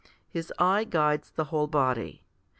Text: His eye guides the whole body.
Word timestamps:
His 0.31 0.51
eye 0.57 0.83
guides 0.83 1.29
the 1.29 1.43
whole 1.53 1.67
body. 1.67 2.23